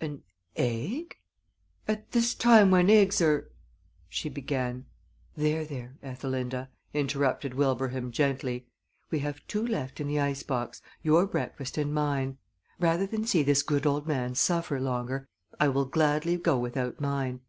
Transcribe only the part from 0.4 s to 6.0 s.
egg? At this time when eggs are" she began. "There, there,